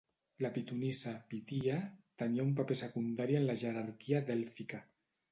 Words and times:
La 0.43 0.49
pitonissa, 0.53 1.11
Pythía, 1.33 1.75
tenia 2.21 2.45
un 2.45 2.55
paper 2.59 2.77
secundari 2.79 3.37
en 3.41 3.45
la 3.49 3.57
jerarquia 3.65 4.23
dèlfica. 4.31 4.81